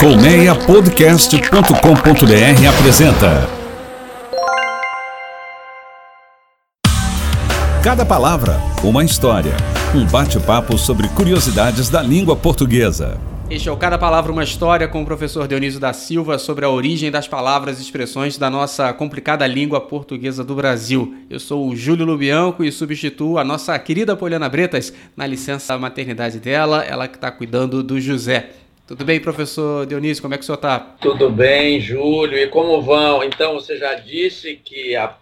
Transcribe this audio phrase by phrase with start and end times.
[0.00, 3.46] Colmeiapodcast.com.br apresenta
[7.84, 9.52] Cada palavra, uma história.
[9.94, 13.20] Um bate-papo sobre curiosidades da língua portuguesa.
[13.50, 16.70] Este é o Cada Palavra Uma História com o professor Dionísio da Silva sobre a
[16.70, 21.14] origem das palavras e expressões da nossa complicada língua portuguesa do Brasil.
[21.28, 26.40] Eu sou o Júlio Lubianco e substituo a nossa querida Poliana Bretas na licença maternidade
[26.40, 28.52] dela, ela que está cuidando do José.
[28.90, 30.20] Tudo bem, professor Dionísio?
[30.20, 30.80] Como é que o senhor está?
[31.00, 32.36] Tudo bem, Júlio.
[32.36, 33.22] E como vão?
[33.22, 35.14] Então, você já disse que a,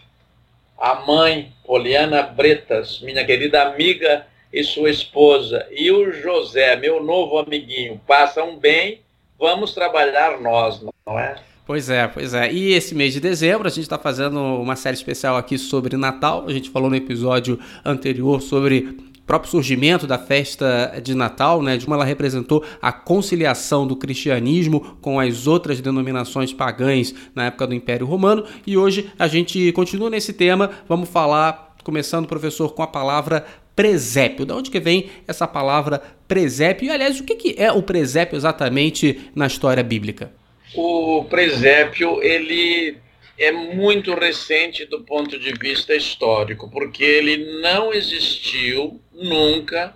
[0.79, 7.37] a mãe, Poliana Bretas, minha querida amiga, e sua esposa e o José, meu novo
[7.37, 9.03] amiguinho, passam bem,
[9.39, 11.37] vamos trabalhar nós, não é?
[11.69, 12.51] Pois é, pois é.
[12.51, 16.45] E esse mês de dezembro a gente está fazendo uma série especial aqui sobre Natal.
[16.47, 21.77] A gente falou no episódio anterior sobre o próprio surgimento da festa de Natal, né,
[21.77, 27.67] de como ela representou a conciliação do cristianismo com as outras denominações pagãs na época
[27.67, 28.47] do Império Romano.
[28.67, 30.71] E hoje a gente continua nesse tema.
[30.89, 33.45] Vamos falar, começando, professor, com a palavra
[33.79, 34.45] presépio.
[34.45, 36.87] De onde que vem essa palavra presépio?
[36.87, 40.33] E, aliás, o que, que é o presépio exatamente na história bíblica?
[40.75, 42.97] O presépio, ele
[43.39, 49.95] é muito recente do ponto de vista histórico, porque ele não existiu nunca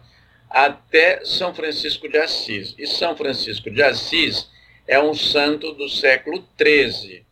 [0.48, 2.77] até São Francisco de Assis.
[2.78, 4.48] E São Francisco de Assis
[4.86, 7.25] é um santo do século XIII.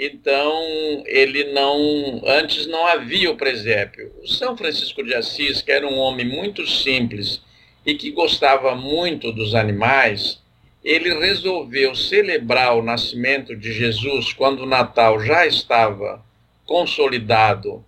[0.00, 2.22] Então, ele não.
[2.24, 4.12] Antes não havia o presépio.
[4.22, 7.42] O São Francisco de Assis, que era um homem muito simples
[7.84, 10.40] e que gostava muito dos animais,
[10.84, 16.24] ele resolveu celebrar o nascimento de Jesus quando o Natal já estava
[16.64, 17.84] consolidado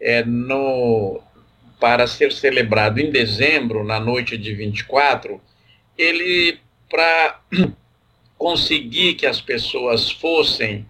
[0.00, 1.20] é, no,
[1.78, 5.38] para ser celebrado em dezembro, na noite de 24.
[5.98, 7.40] Ele, para
[8.38, 10.86] conseguir que as pessoas fossem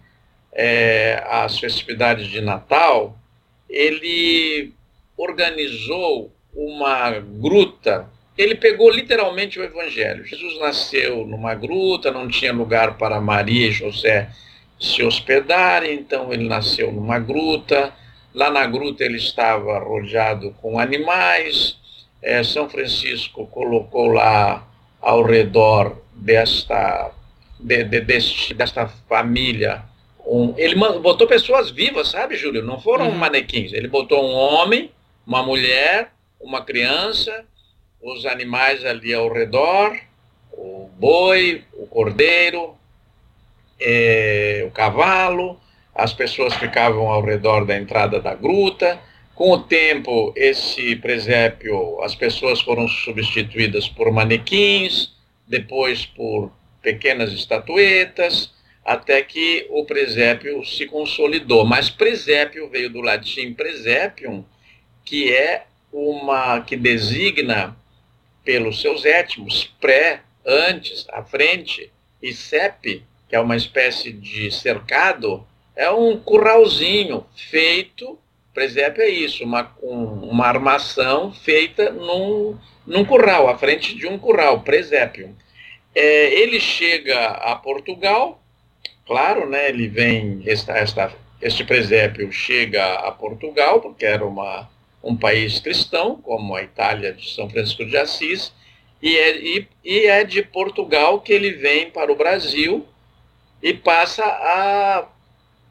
[0.53, 3.17] é, as festividades de Natal,
[3.69, 4.71] ele
[5.17, 8.09] organizou uma gruta.
[8.37, 10.25] Ele pegou literalmente o Evangelho.
[10.25, 14.29] Jesus nasceu numa gruta, não tinha lugar para Maria e José
[14.79, 17.93] se hospedarem, então ele nasceu numa gruta.
[18.33, 21.77] Lá na gruta ele estava rodeado com animais.
[22.21, 24.67] É, São Francisco colocou lá
[25.01, 27.11] ao redor desta,
[27.59, 29.83] de, de, deste, desta família
[30.25, 32.63] um, ele botou pessoas vivas, sabe, Júlio?
[32.63, 33.15] Não foram uhum.
[33.15, 33.73] manequins.
[33.73, 34.91] Ele botou um homem,
[35.25, 37.45] uma mulher, uma criança,
[38.01, 39.97] os animais ali ao redor,
[40.51, 42.75] o boi, o cordeiro,
[43.79, 45.59] é, o cavalo,
[45.93, 48.99] as pessoas ficavam ao redor da entrada da gruta.
[49.35, 55.13] Com o tempo, esse presépio, as pessoas foram substituídas por manequins,
[55.47, 56.51] depois por
[56.81, 58.53] pequenas estatuetas,
[58.85, 61.65] até que o presépio se consolidou.
[61.65, 64.43] Mas presépio veio do latim presépium,
[65.05, 67.77] que é uma que designa
[68.43, 71.91] pelos seus étimos pré, antes, à frente,
[72.21, 75.45] e sepe, que é uma espécie de cercado,
[75.75, 78.19] é um curralzinho feito,
[78.53, 84.19] presépio é isso, uma, um, uma armação feita num, num curral, à frente de um
[84.19, 85.35] curral, presépio.
[85.95, 88.42] É, ele chega a Portugal,
[89.05, 94.69] Claro, né, ele vem, esta, esta, este presépio chega a Portugal, porque era uma,
[95.03, 98.53] um país cristão, como a Itália de São Francisco de Assis,
[99.01, 102.87] e é, e, e é de Portugal que ele vem para o Brasil
[103.61, 105.07] e passa a,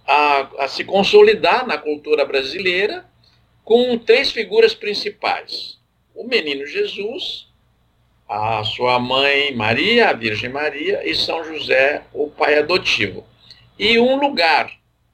[0.06, 3.06] a, a se consolidar na cultura brasileira
[3.65, 5.78] com três figuras principais:
[6.15, 7.48] o menino Jesus,
[8.32, 13.26] a sua mãe Maria, a Virgem Maria, e São José, o pai adotivo.
[13.78, 14.72] E um lugar.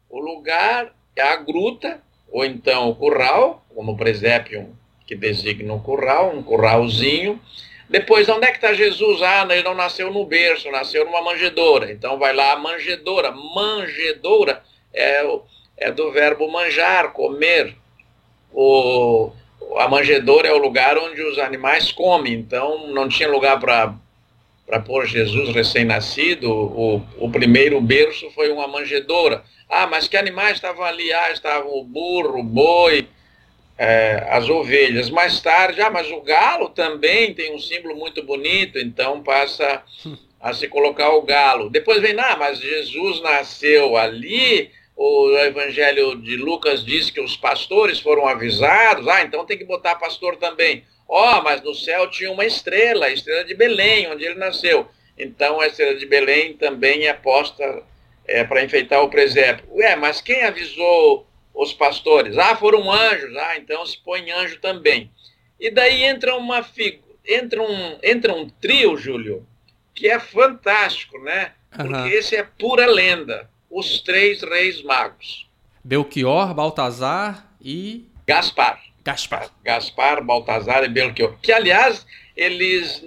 [0.09, 4.73] O lugar é a gruta, ou então o curral, como o presépio
[5.05, 7.41] que designa um curral, um curralzinho.
[7.91, 9.21] Depois, onde é que está Jesus?
[9.21, 11.91] Ah, ele não nasceu no berço, nasceu numa manjedoura.
[11.91, 13.33] Então vai lá a manjedoura.
[13.33, 14.63] Manjedoura
[14.95, 15.25] é,
[15.77, 17.75] é do verbo manjar, comer.
[18.53, 19.33] O,
[19.77, 25.07] a manjedoura é o lugar onde os animais comem, então não tinha lugar para pôr
[25.07, 29.45] Jesus recém-nascido, o, o primeiro berço foi uma manjedoura.
[29.69, 31.13] Ah, mas que animais estavam ali?
[31.13, 33.07] Ah, estavam o burro, o boi,
[33.77, 35.11] é, as ovelhas.
[35.11, 39.83] Mais tarde, ah, mas o galo também tem um símbolo muito bonito, então passa
[40.41, 41.69] a se colocar o galo.
[41.69, 48.01] Depois vem, ah, mas Jesus nasceu ali, o Evangelho de Lucas diz que os pastores
[48.01, 50.85] foram avisados, ah, então tem que botar pastor também.
[51.09, 54.89] Ó, oh, mas no céu tinha uma estrela, a estrela de Belém, onde ele nasceu.
[55.17, 57.85] então a estrela de Belém também é posta
[58.27, 59.65] é, para enfeitar o presépio.
[59.71, 62.37] Ué, mas quem avisou os pastores?
[62.37, 63.37] Ah, foram anjos.
[63.37, 65.13] Ah, então se põe anjo também.
[65.61, 69.47] E daí entra uma figura, entra um, entra um trio, Júlio,
[69.95, 71.53] que é fantástico, né?
[71.71, 72.07] Porque uhum.
[72.09, 73.49] esse é pura lenda.
[73.71, 75.49] Os três reis magos.
[75.85, 78.07] Belchior, Baltazar e...
[78.27, 78.81] Gaspar.
[79.05, 79.51] Gaspar.
[79.65, 81.37] Gaspar, Baltazar e Belchior.
[81.41, 82.07] Que, aliás,
[82.37, 83.05] eles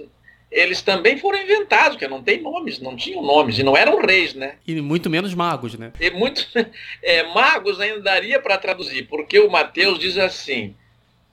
[0.52, 4.34] eles também foram inventados, porque não tem nomes, não tinham nomes, e não eram reis,
[4.34, 4.56] né?
[4.66, 5.92] E muito menos magos, né?
[5.98, 6.46] E muito,
[7.02, 10.76] é, magos ainda daria para traduzir, porque o Mateus diz assim: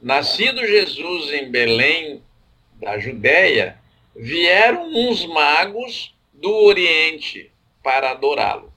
[0.01, 2.23] Nascido Jesus em Belém,
[2.79, 3.77] da Judéia,
[4.15, 7.51] vieram uns magos do Oriente
[7.83, 8.68] para adorá-lo.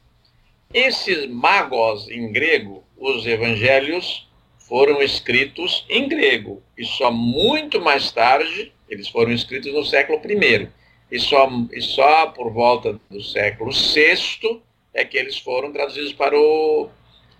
[0.73, 4.27] Esses magos em grego, os evangelhos,
[4.59, 10.69] foram escritos em grego, e só muito mais tarde eles foram escritos no século I.
[11.11, 14.63] E só, e só por volta do século VI
[14.95, 16.89] é que eles foram traduzidos para o,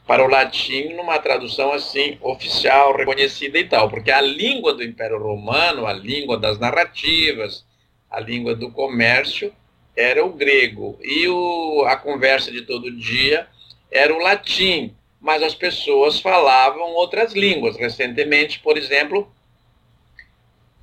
[0.07, 3.89] para o latim numa tradução assim oficial, reconhecida e tal.
[3.89, 7.65] Porque a língua do Império Romano, a língua das narrativas,
[8.11, 9.51] a língua do comércio,
[9.97, 10.99] era o grego.
[11.03, 13.47] E o, a conversa de todo dia
[13.91, 14.95] era o latim.
[15.21, 17.77] Mas as pessoas falavam outras línguas.
[17.77, 19.31] Recentemente, por exemplo,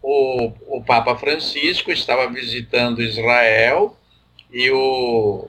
[0.02, 3.98] o, o Papa Francisco estava visitando Israel
[4.52, 5.48] e o,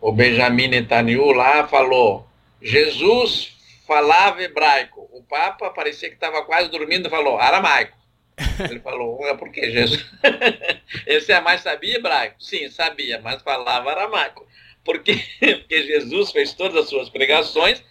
[0.00, 2.26] o Benjamin Netanyahu lá falou:
[2.60, 3.56] Jesus
[3.86, 5.08] falava hebraico.
[5.12, 7.97] O Papa parecia que estava quase dormindo e falou aramaico.
[8.70, 10.04] Ele falou, por que Jesus?
[11.06, 12.42] Esse é mais sabia hebraico?
[12.42, 14.46] Sim, sabia, mas falava aramaico.
[14.84, 17.82] Porque, porque Jesus fez todas as suas pregações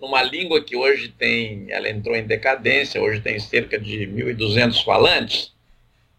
[0.00, 5.54] numa língua que hoje tem, ela entrou em decadência, hoje tem cerca de 1.200 falantes,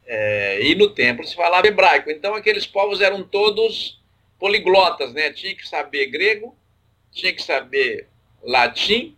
[0.07, 2.09] é, e no templo se falava hebraico.
[2.09, 4.01] Então aqueles povos eram todos
[4.39, 5.31] poliglotas, né?
[5.31, 6.57] Tinha que saber grego,
[7.11, 8.07] tinha que saber
[8.41, 9.15] latim,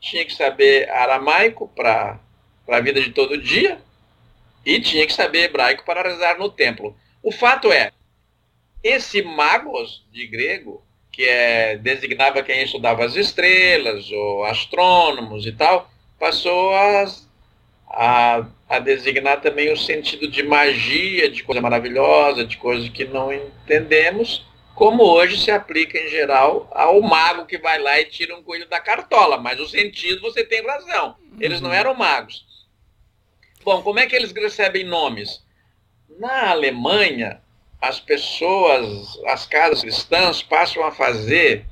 [0.00, 2.20] tinha que saber aramaico para
[2.68, 3.80] a vida de todo dia
[4.66, 6.96] e tinha que saber hebraico para rezar no templo.
[7.22, 7.92] O fato é,
[8.82, 15.88] esse magos de grego, que é, designava quem estudava as estrelas, ou astrônomos e tal,
[16.18, 17.04] passou a,
[17.88, 23.32] a, a designar também o sentido de magia, de coisa maravilhosa, de coisa que não
[23.32, 28.42] entendemos, como hoje se aplica em geral ao mago que vai lá e tira um
[28.42, 29.38] coelho da cartola.
[29.38, 31.16] Mas o sentido você tem razão.
[31.40, 31.76] Eles não uhum.
[31.76, 32.45] eram magos.
[33.66, 35.44] Bom, como é que eles recebem nomes?
[36.20, 37.40] Na Alemanha,
[37.80, 41.66] as pessoas, as casas cristãs passam a fazer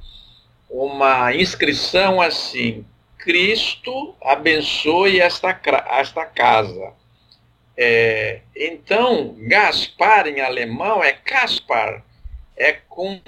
[0.69, 2.85] uma inscrição assim:
[3.17, 5.57] Cristo abençoe esta,
[5.93, 6.93] esta casa.
[7.77, 12.05] É, então, Gaspar em alemão é Kaspar,
[12.57, 13.21] é com,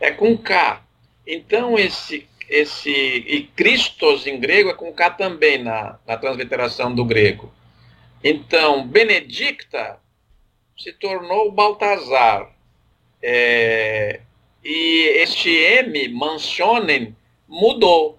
[0.00, 0.80] é com K.
[1.26, 7.04] Então, esse, esse e Christos em grego é com K também na, na transliteração do
[7.04, 7.52] grego.
[8.24, 10.00] Então, Benedicta
[10.76, 12.50] se tornou Baltazar.
[13.22, 14.20] É,
[14.64, 17.14] e este M, Mansionen,
[17.46, 18.18] mudou.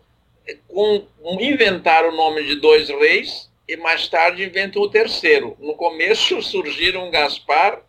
[0.68, 1.06] Com,
[1.40, 5.56] inventaram o nome de dois reis e mais tarde inventam o terceiro.
[5.60, 7.82] No começo surgiram Gaspar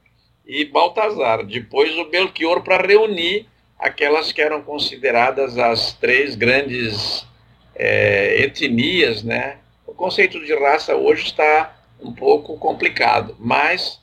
[0.47, 3.47] e Baltazar, depois o Belchior para reunir
[3.81, 7.27] aquelas que eram consideradas as três grandes
[7.75, 9.57] é, etnias, né?
[9.87, 14.01] O conceito de raça hoje está um pouco complicado, mas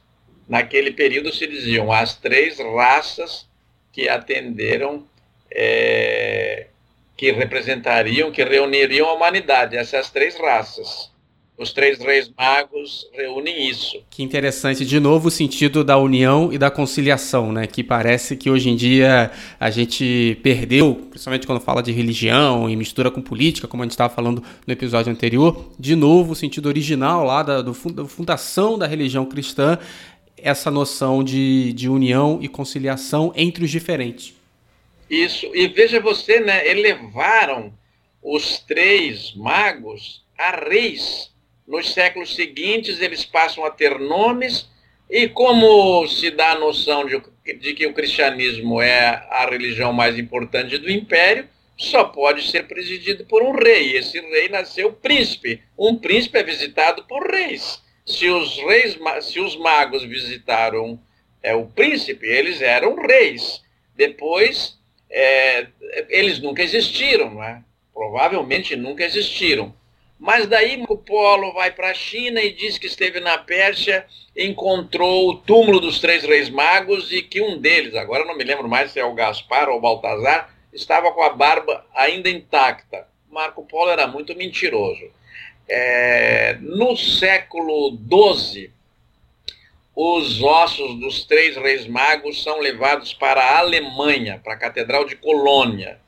[0.50, 3.48] naquele período se diziam as três raças
[3.92, 5.06] que atenderam,
[5.52, 6.68] é,
[7.16, 11.12] que representariam, que reuniriam a humanidade, essas três raças.
[11.58, 14.00] Os três reis magos reúnem isso.
[14.12, 17.66] Que interessante, de novo, o sentido da união e da conciliação, né?
[17.66, 22.76] Que parece que hoje em dia a gente perdeu, principalmente quando fala de religião e
[22.76, 25.72] mistura com política, como a gente estava falando no episódio anterior.
[25.80, 29.80] De novo, o sentido original lá da, do, da fundação da religião cristã
[30.38, 34.36] essa noção de, de união e conciliação entre os diferentes.
[35.10, 37.74] Isso, e veja você, né, elevaram
[38.22, 41.32] os três magos a reis.
[41.68, 44.70] Nos séculos seguintes, eles passam a ter nomes,
[45.10, 47.22] e como se dá a noção de,
[47.60, 51.48] de que o cristianismo é a religião mais importante do império,
[51.78, 53.98] só pode ser presidido por um rei.
[53.98, 55.62] Esse rei nasceu príncipe.
[55.78, 60.98] Um príncipe é visitado por reis se os reis, se os magos visitaram
[61.44, 63.62] é, o príncipe, eles eram reis.
[63.96, 65.68] Depois, é,
[66.10, 67.62] eles nunca existiram, não é?
[67.94, 69.76] provavelmente nunca existiram.
[70.20, 74.06] Mas daí Marco Polo vai para a China e diz que esteve na Pérsia,
[74.36, 78.68] encontrou o túmulo dos três reis magos e que um deles, agora não me lembro
[78.68, 83.08] mais se é o Gaspar ou o Baltazar, estava com a barba ainda intacta.
[83.32, 85.12] Marco Polo era muito mentiroso.
[85.70, 88.72] É, no século XII,
[89.96, 95.16] os ossos dos três reis magos são levados para a Alemanha, para a Catedral de
[95.16, 96.00] Colônia.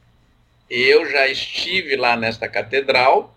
[0.69, 3.35] Eu já estive lá nesta catedral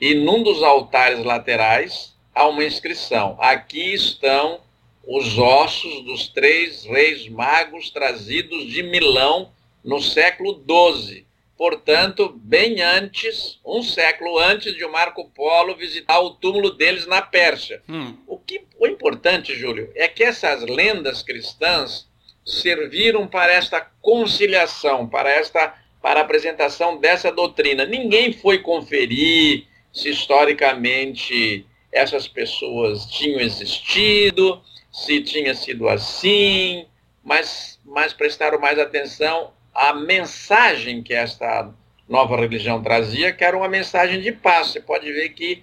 [0.00, 4.60] e num dos altares laterais há uma inscrição: Aqui estão
[5.06, 9.50] os ossos dos três reis magos trazidos de Milão
[9.84, 11.26] no século XII.
[11.56, 17.20] Portanto, bem antes, um século antes de o Marco Polo visitar o túmulo deles na
[17.20, 17.82] Pérsia.
[17.86, 18.16] Hum.
[18.26, 22.08] O, que, o importante, Júlio, é que essas lendas cristãs
[22.46, 27.84] serviram para esta conciliação, para esta para a apresentação dessa doutrina.
[27.84, 36.86] Ninguém foi conferir, se historicamente essas pessoas tinham existido, se tinha sido assim,
[37.22, 41.72] mas, mas prestaram mais atenção à mensagem que esta
[42.08, 44.68] nova religião trazia, que era uma mensagem de paz.
[44.68, 45.62] Você pode ver que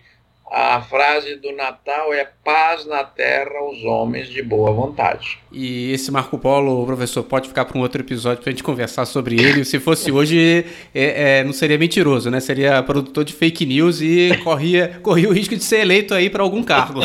[0.50, 5.39] a frase do Natal é paz na terra aos homens de boa vontade.
[5.51, 9.06] E esse Marco Polo, professor, pode ficar para um outro episódio para a gente conversar
[9.06, 9.66] sobre ele.
[9.66, 12.39] Se fosse hoje, é, é, não seria mentiroso, né?
[12.39, 16.44] Seria produtor de fake news e corria, corria o risco de ser eleito aí para
[16.44, 17.01] algum cargo.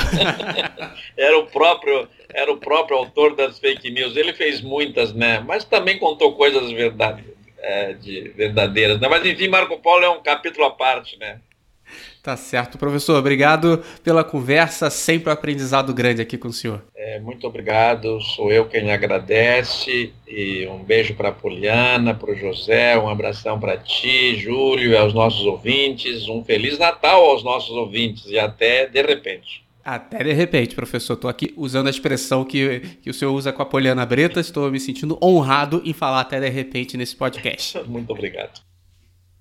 [1.17, 4.17] era o próprio era o próprio autor das fake news.
[4.17, 5.41] Ele fez muitas, né?
[5.47, 7.25] Mas também contou coisas verdade,
[7.59, 8.99] é, de, verdadeiras.
[9.01, 9.09] Né?
[9.09, 11.41] Mas enfim, Marco Polo é um capítulo à parte, né?
[12.23, 13.19] Tá certo, professor.
[13.19, 14.89] Obrigado pela conversa.
[14.91, 16.85] Sempre um aprendizado grande aqui com o senhor.
[16.95, 18.21] É, muito obrigado.
[18.21, 20.13] Sou eu quem agradece.
[20.29, 24.97] E um beijo para a Poliana, para o José, um abração para ti, Júlio, e
[24.97, 26.29] aos nossos ouvintes.
[26.29, 29.65] Um Feliz Natal aos nossos ouvintes e até de repente.
[29.85, 31.15] Até de repente, professor.
[31.15, 34.39] Estou aqui usando a expressão que, que o senhor usa com a Poliana Breta.
[34.39, 37.81] Estou me sentindo honrado em falar até de repente nesse podcast.
[37.89, 38.72] muito obrigado.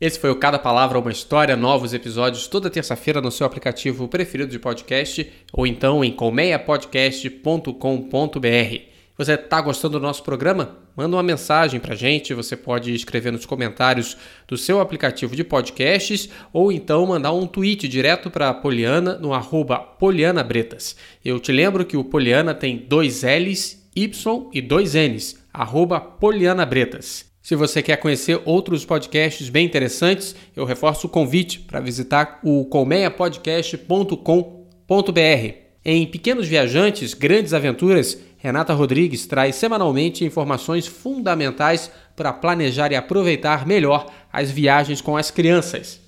[0.02, 4.50] Esse foi o Cada Palavra Uma História, novos episódios toda terça-feira no seu aplicativo preferido
[4.50, 8.82] de podcast ou então em colmeiapodcast.com.br.
[9.16, 10.80] Você está gostando do nosso programa?
[10.98, 14.18] Manda uma mensagem para gente, você pode escrever nos comentários
[14.48, 19.36] do seu aplicativo de podcasts ou então mandar um tweet direto para a Poliana no
[19.36, 20.96] arroba Poliana Bretas.
[21.24, 26.66] Eu te lembro que o Poliana tem dois L's, Y e dois N's, arroba Poliana
[26.66, 27.30] Bretas.
[27.42, 32.66] Se você quer conhecer outros podcasts bem interessantes, eu reforço o convite para visitar o
[32.66, 35.62] colmeiapodcast.com.br.
[35.84, 43.66] Em Pequenos Viajantes, Grandes Aventuras, Renata Rodrigues traz semanalmente informações fundamentais para planejar e aproveitar
[43.66, 46.00] melhor as viagens com as crianças.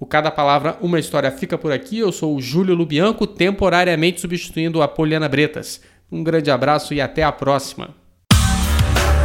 [0.00, 2.00] O Cada Palavra, uma história fica por aqui.
[2.00, 5.80] Eu sou o Júlio Lubianco, temporariamente substituindo a Poliana Bretas.
[6.10, 8.05] Um grande abraço e até a próxima.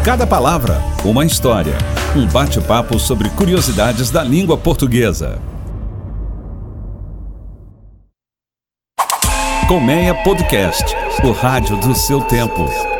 [0.04, 1.76] Cada palavra, uma história.
[2.16, 5.40] Um bate-papo sobre curiosidades da língua portuguesa.
[9.68, 12.91] Colmeia Podcast, o rádio do seu tempo.